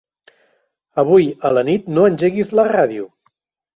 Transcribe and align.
Avui 1.03 1.29
a 1.49 1.53
la 1.57 1.65
nit 1.69 1.93
no 1.99 2.07
engeguis 2.13 2.53
la 2.61 2.67
ràdio. 2.73 3.07